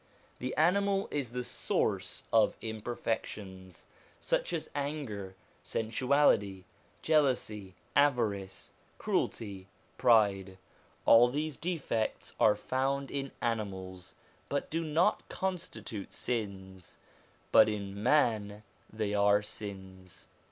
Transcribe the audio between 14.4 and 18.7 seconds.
but do not constitute sins. But in man